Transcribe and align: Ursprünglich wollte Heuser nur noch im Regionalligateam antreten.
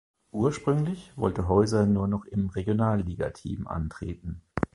Ursprünglich 0.31 1.15
wollte 1.15 1.47
Heuser 1.47 1.85
nur 1.85 2.07
noch 2.07 2.25
im 2.25 2.49
Regionalligateam 2.49 3.67
antreten. 3.67 4.41